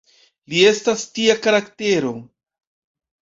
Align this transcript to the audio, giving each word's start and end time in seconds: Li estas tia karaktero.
Li 0.53 0.61
estas 0.69 1.03
tia 1.17 1.35
karaktero. 1.47 2.13